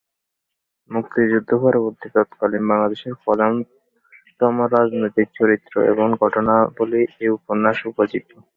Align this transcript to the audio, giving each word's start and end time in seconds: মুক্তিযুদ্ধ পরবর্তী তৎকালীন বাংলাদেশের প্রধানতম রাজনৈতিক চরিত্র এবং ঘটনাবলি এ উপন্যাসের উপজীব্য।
মুক্তিযুদ্ধ 0.91 1.49
পরবর্তী 1.63 2.07
তৎকালীন 2.15 2.63
বাংলাদেশের 2.69 3.13
প্রধানতম 3.23 4.55
রাজনৈতিক 4.75 5.27
চরিত্র 5.37 5.73
এবং 5.91 6.07
ঘটনাবলি 6.21 7.01
এ 7.19 7.37
উপন্যাসের 7.37 7.89
উপজীব্য। 7.91 8.31